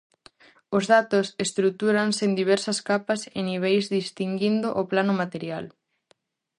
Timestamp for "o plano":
4.81-5.13